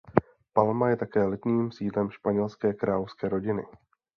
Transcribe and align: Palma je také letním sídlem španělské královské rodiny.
Palma 0.53 0.89
je 0.89 0.95
také 0.97 1.23
letním 1.23 1.71
sídlem 1.71 2.09
španělské 2.11 2.73
královské 2.73 3.29
rodiny. 3.29 3.63